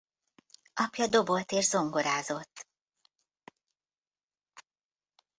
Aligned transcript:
Apja 0.73 1.07
dobolt 1.07 1.51
és 1.51 1.65
zongorázott. 1.65 2.65